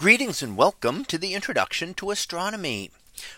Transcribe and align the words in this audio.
Greetings 0.00 0.42
and 0.42 0.56
welcome 0.56 1.04
to 1.04 1.18
the 1.18 1.34
introduction 1.34 1.92
to 1.92 2.10
astronomy. 2.10 2.90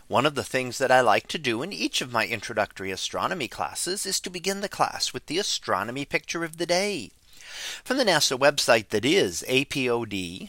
One 0.07 0.25
of 0.25 0.37
the 0.37 0.45
things 0.45 0.79
that 0.79 0.93
I 0.93 1.01
like 1.01 1.27
to 1.27 1.37
do 1.37 1.61
in 1.61 1.73
each 1.73 2.01
of 2.01 2.13
my 2.13 2.25
introductory 2.25 2.93
astronomy 2.93 3.49
classes 3.49 4.07
is 4.07 4.21
to 4.21 4.31
begin 4.31 4.61
the 4.61 4.69
class 4.69 5.13
with 5.13 5.27
the 5.27 5.39
astronomy 5.41 6.05
picture 6.05 6.45
of 6.45 6.59
the 6.59 6.67
day 6.67 7.11
from 7.83 7.97
the 7.97 8.05
NASA 8.05 8.39
website 8.39 8.91
that 8.91 9.05
is 9.05 9.45
apod.nasa.gov 9.49 10.49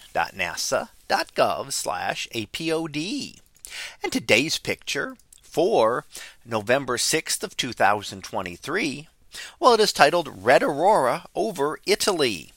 apod. 2.36 3.40
And 4.04 4.12
today's 4.12 4.60
picture 4.60 5.18
for 5.42 6.06
November 6.46 6.98
6th 6.98 7.42
of 7.42 7.58
2023. 7.58 9.08
Well, 9.60 9.74
it 9.74 9.80
is 9.80 9.92
titled 9.92 10.46
Red 10.46 10.62
Aurora 10.62 11.26
over 11.34 11.80
Italy. 11.88 12.52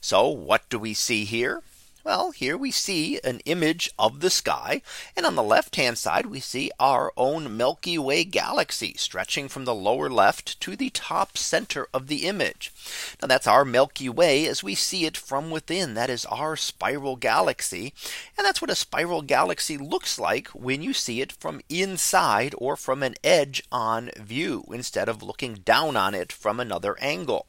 So 0.00 0.28
what 0.28 0.66
do 0.70 0.78
we 0.78 0.94
see 0.94 1.26
here? 1.26 1.62
Well, 2.04 2.32
here 2.32 2.56
we 2.56 2.72
see 2.72 3.20
an 3.22 3.38
image 3.44 3.88
of 3.96 4.18
the 4.18 4.30
sky. 4.30 4.82
And 5.16 5.24
on 5.24 5.36
the 5.36 5.42
left 5.42 5.76
hand 5.76 5.98
side, 5.98 6.26
we 6.26 6.40
see 6.40 6.72
our 6.80 7.12
own 7.16 7.56
Milky 7.56 7.96
Way 7.96 8.24
galaxy 8.24 8.94
stretching 8.96 9.48
from 9.48 9.66
the 9.66 9.74
lower 9.74 10.10
left 10.10 10.60
to 10.62 10.74
the 10.74 10.90
top 10.90 11.38
center 11.38 11.86
of 11.94 12.08
the 12.08 12.26
image. 12.26 12.72
Now 13.20 13.28
that's 13.28 13.46
our 13.46 13.64
Milky 13.64 14.08
Way 14.08 14.48
as 14.48 14.64
we 14.64 14.74
see 14.74 15.04
it 15.04 15.16
from 15.16 15.52
within. 15.52 15.94
That 15.94 16.10
is 16.10 16.24
our 16.26 16.56
spiral 16.56 17.14
galaxy. 17.14 17.94
And 18.36 18.44
that's 18.44 18.60
what 18.60 18.70
a 18.70 18.74
spiral 18.74 19.22
galaxy 19.22 19.78
looks 19.78 20.18
like 20.18 20.48
when 20.48 20.82
you 20.82 20.92
see 20.92 21.20
it 21.20 21.30
from 21.30 21.60
inside 21.68 22.52
or 22.58 22.76
from 22.76 23.04
an 23.04 23.14
edge 23.22 23.62
on 23.70 24.10
view 24.18 24.64
instead 24.72 25.08
of 25.08 25.22
looking 25.22 25.54
down 25.54 25.96
on 25.96 26.16
it 26.16 26.32
from 26.32 26.58
another 26.58 26.98
angle. 26.98 27.46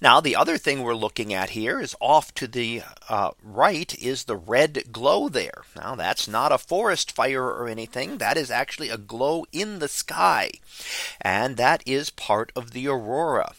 Now 0.00 0.20
the 0.20 0.36
other 0.36 0.58
thing 0.58 0.82
we're 0.82 0.94
looking 0.94 1.32
at 1.32 1.50
here 1.50 1.80
is 1.80 1.96
off 2.00 2.32
to 2.34 2.46
the 2.46 2.82
uh, 3.08 3.30
right 3.42 3.94
is 3.98 4.24
the 4.24 4.36
red 4.36 4.92
glow 4.92 5.28
there. 5.28 5.62
Now 5.76 5.94
that's 5.94 6.28
not 6.28 6.52
a 6.52 6.58
forest 6.58 7.12
fire 7.12 7.44
or 7.44 7.68
anything. 7.68 8.18
That 8.18 8.36
is 8.36 8.50
actually 8.50 8.90
a 8.90 8.98
glow 8.98 9.44
in 9.52 9.78
the 9.78 9.88
sky. 9.88 10.50
And 11.20 11.56
that 11.56 11.82
is 11.86 12.10
part 12.10 12.52
of 12.54 12.72
the 12.72 12.88
aurora. 12.88 13.54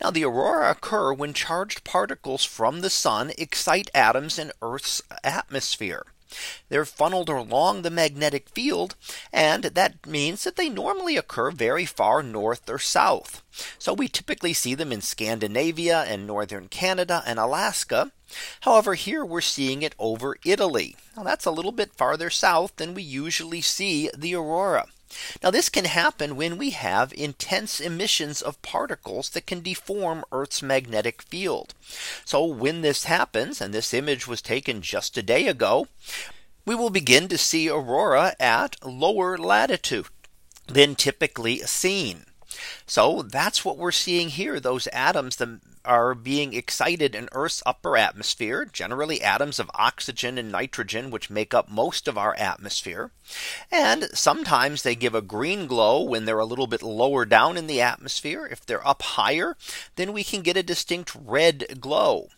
Now 0.00 0.10
the 0.10 0.24
aurora 0.24 0.70
occur 0.70 1.12
when 1.12 1.32
charged 1.32 1.84
particles 1.84 2.44
from 2.44 2.80
the 2.80 2.90
sun 2.90 3.32
excite 3.36 3.90
atoms 3.94 4.38
in 4.38 4.52
Earth's 4.62 5.02
atmosphere. 5.24 6.04
They're 6.68 6.84
funneled 6.84 7.28
along 7.28 7.82
the 7.82 7.90
magnetic 7.90 8.48
field. 8.48 8.94
And 9.32 9.64
that 9.64 10.06
means 10.06 10.44
that 10.44 10.56
they 10.56 10.68
normally 10.68 11.16
occur 11.16 11.50
very 11.50 11.84
far 11.84 12.22
north 12.22 12.68
or 12.68 12.78
south. 12.78 13.42
So 13.78 13.92
we 13.92 14.08
typically 14.08 14.52
see 14.52 14.74
them 14.74 14.92
in 14.92 15.00
Scandinavia 15.00 16.02
and 16.02 16.26
northern 16.26 16.68
Canada 16.68 17.22
and 17.26 17.38
Alaska. 17.38 18.12
However, 18.62 18.94
here 18.94 19.24
we're 19.24 19.40
seeing 19.40 19.82
it 19.82 19.94
over 19.98 20.36
Italy. 20.44 20.96
Now 21.16 21.22
that's 21.22 21.46
a 21.46 21.50
little 21.50 21.72
bit 21.72 21.94
farther 21.94 22.30
south 22.30 22.76
than 22.76 22.94
we 22.94 23.02
usually 23.02 23.60
see 23.60 24.10
the 24.16 24.34
aurora. 24.34 24.88
Now 25.42 25.50
this 25.50 25.68
can 25.68 25.84
happen 25.84 26.36
when 26.36 26.58
we 26.58 26.70
have 26.70 27.12
intense 27.12 27.80
emissions 27.80 28.42
of 28.42 28.60
particles 28.62 29.30
that 29.30 29.46
can 29.46 29.60
deform 29.62 30.24
Earth's 30.32 30.62
magnetic 30.62 31.22
field. 31.22 31.74
So 32.24 32.44
when 32.44 32.82
this 32.82 33.04
happens 33.04 33.60
and 33.60 33.72
this 33.72 33.94
image 33.94 34.26
was 34.26 34.42
taken 34.42 34.82
just 34.82 35.16
a 35.16 35.22
day 35.22 35.46
ago, 35.46 35.88
we 36.64 36.74
will 36.74 36.90
begin 36.90 37.28
to 37.28 37.38
see 37.38 37.68
aurora 37.68 38.34
at 38.40 38.84
lower 38.84 39.38
latitude 39.38 40.06
than 40.66 40.96
typically 40.96 41.58
seen. 41.60 42.26
So 42.86 43.22
that's 43.22 43.64
what 43.64 43.78
we're 43.78 43.92
seeing 43.92 44.28
here. 44.28 44.60
Those 44.60 44.86
atoms 44.88 45.38
are 45.84 46.14
being 46.14 46.52
excited 46.52 47.14
in 47.14 47.28
Earth's 47.32 47.62
upper 47.64 47.96
atmosphere, 47.96 48.64
generally 48.64 49.22
atoms 49.22 49.58
of 49.58 49.70
oxygen 49.74 50.36
and 50.36 50.50
nitrogen, 50.50 51.10
which 51.10 51.30
make 51.30 51.54
up 51.54 51.70
most 51.70 52.08
of 52.08 52.18
our 52.18 52.34
atmosphere. 52.36 53.12
And 53.70 54.04
sometimes 54.12 54.82
they 54.82 54.94
give 54.94 55.14
a 55.14 55.22
green 55.22 55.66
glow 55.66 56.02
when 56.02 56.24
they're 56.24 56.38
a 56.38 56.44
little 56.44 56.66
bit 56.66 56.82
lower 56.82 57.24
down 57.24 57.56
in 57.56 57.66
the 57.66 57.80
atmosphere. 57.80 58.46
If 58.46 58.66
they're 58.66 58.86
up 58.86 59.02
higher, 59.02 59.56
then 59.94 60.12
we 60.12 60.24
can 60.24 60.42
get 60.42 60.56
a 60.56 60.62
distinct 60.62 61.14
red 61.14 61.80
glow. 61.80 62.28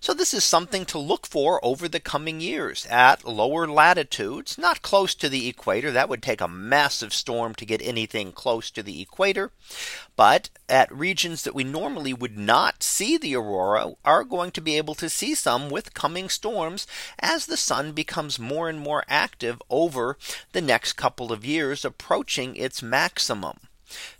So 0.00 0.14
this 0.14 0.34
is 0.34 0.44
something 0.44 0.84
to 0.86 0.98
look 0.98 1.26
for 1.26 1.64
over 1.64 1.88
the 1.88 2.00
coming 2.00 2.40
years 2.40 2.86
at 2.86 3.24
lower 3.24 3.66
latitudes, 3.66 4.58
not 4.58 4.82
close 4.82 5.14
to 5.16 5.28
the 5.28 5.48
equator. 5.48 5.90
That 5.90 6.08
would 6.08 6.22
take 6.22 6.40
a 6.40 6.48
massive 6.48 7.12
storm 7.12 7.54
to 7.56 7.66
get 7.66 7.82
anything 7.82 8.32
close 8.32 8.70
to 8.72 8.82
the 8.82 9.00
equator. 9.00 9.50
But 10.16 10.50
at 10.68 10.92
regions 10.92 11.42
that 11.44 11.54
we 11.54 11.64
normally 11.64 12.12
would 12.12 12.36
not 12.36 12.82
see 12.82 13.16
the 13.16 13.36
aurora 13.36 13.94
are 14.04 14.24
going 14.24 14.50
to 14.52 14.60
be 14.60 14.76
able 14.76 14.94
to 14.96 15.08
see 15.08 15.34
some 15.34 15.70
with 15.70 15.94
coming 15.94 16.28
storms 16.28 16.86
as 17.18 17.46
the 17.46 17.56
sun 17.56 17.92
becomes 17.92 18.38
more 18.38 18.68
and 18.68 18.80
more 18.80 19.04
active 19.08 19.62
over 19.70 20.16
the 20.52 20.60
next 20.60 20.94
couple 20.94 21.32
of 21.32 21.44
years 21.44 21.84
approaching 21.84 22.56
its 22.56 22.82
maximum. 22.82 23.58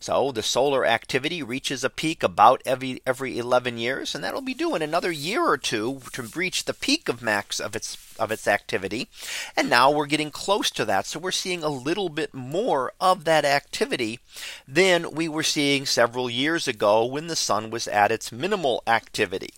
So 0.00 0.32
the 0.32 0.42
solar 0.42 0.86
activity 0.86 1.42
reaches 1.42 1.84
a 1.84 1.90
peak 1.90 2.22
about 2.22 2.62
every 2.64 3.02
every 3.06 3.38
11 3.38 3.78
years 3.78 4.14
and 4.14 4.22
that'll 4.22 4.40
be 4.40 4.54
doing 4.54 4.82
another 4.82 5.10
year 5.10 5.44
or 5.44 5.58
two 5.58 6.00
to 6.12 6.22
reach 6.22 6.64
the 6.64 6.74
peak 6.74 7.08
of 7.08 7.22
max 7.22 7.60
of 7.60 7.76
its 7.76 7.96
of 8.18 8.32
its 8.32 8.46
activity. 8.46 9.08
And 9.56 9.70
now 9.70 9.90
we're 9.90 10.06
getting 10.06 10.30
close 10.30 10.70
to 10.72 10.84
that. 10.84 11.06
So 11.06 11.18
we're 11.18 11.30
seeing 11.30 11.62
a 11.62 11.68
little 11.68 12.08
bit 12.08 12.34
more 12.34 12.92
of 13.00 13.24
that 13.24 13.44
activity 13.44 14.20
than 14.66 15.12
we 15.12 15.28
were 15.28 15.42
seeing 15.42 15.86
several 15.86 16.28
years 16.28 16.66
ago 16.66 17.04
when 17.04 17.26
the 17.26 17.36
sun 17.36 17.70
was 17.70 17.88
at 17.88 18.12
its 18.12 18.32
minimal 18.32 18.82
activity. 18.86 19.52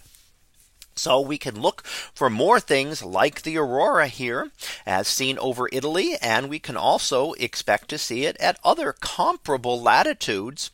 So 0.95 1.21
we 1.21 1.39
can 1.39 1.61
look 1.61 1.87
for 1.87 2.29
more 2.29 2.61
things 2.61 3.03
like 3.03 3.43
the 3.43 3.57
aurora 3.57 4.09
here 4.09 4.51
as 4.85 5.09
seen 5.09 5.39
over 5.39 5.69
Italy. 5.73 6.17
And 6.21 6.49
we 6.49 6.59
can 6.59 6.77
also 6.77 7.33
expect 7.35 7.89
to 7.91 7.99
see 7.99 8.25
it 8.25 8.37
at 8.39 8.59
other 8.63 8.93
comparable 8.93 9.81
latitudes 9.81 10.71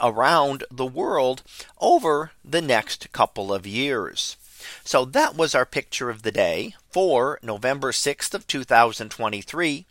around 0.00 0.64
the 0.70 0.86
world 0.86 1.42
over 1.80 2.32
the 2.44 2.62
next 2.62 3.12
couple 3.12 3.52
of 3.52 3.66
years. 3.66 4.36
So 4.84 5.04
that 5.04 5.36
was 5.36 5.54
our 5.54 5.66
picture 5.66 6.10
of 6.10 6.22
the 6.22 6.32
day 6.32 6.74
for 6.90 7.38
November 7.42 7.92
6th 7.92 8.34
of 8.34 8.46
2023. 8.46 9.86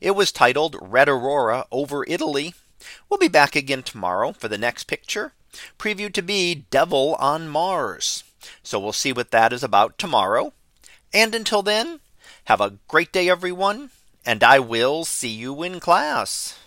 It 0.00 0.10
was 0.12 0.32
titled 0.32 0.76
Red 0.80 1.08
Aurora 1.08 1.66
over 1.70 2.04
Italy. 2.08 2.54
We'll 3.08 3.18
be 3.18 3.28
back 3.28 3.54
again 3.54 3.82
tomorrow 3.82 4.32
for 4.32 4.48
the 4.48 4.58
next 4.58 4.84
picture 4.84 5.32
previewed 5.78 6.12
to 6.14 6.22
be 6.22 6.66
Devil 6.70 7.16
on 7.16 7.48
Mars. 7.48 8.24
So 8.62 8.78
we'll 8.78 8.92
see 8.92 9.12
what 9.12 9.30
that 9.30 9.52
is 9.52 9.62
about 9.62 9.98
tomorrow. 9.98 10.52
And 11.12 11.34
until 11.34 11.62
then, 11.62 12.00
have 12.44 12.60
a 12.60 12.78
great 12.88 13.12
day, 13.12 13.28
everyone. 13.28 13.90
And 14.24 14.44
I 14.44 14.58
will 14.58 15.04
see 15.04 15.28
you 15.28 15.62
in 15.62 15.80
class. 15.80 16.58